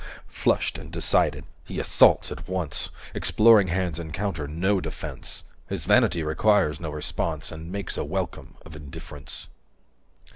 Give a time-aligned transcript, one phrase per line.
[0.27, 6.23] Flushed and decided, he assaults at once; Exploring hands encounter no defence; 240 His vanity
[6.23, 9.49] requires no response, And makes a welcome of indifference.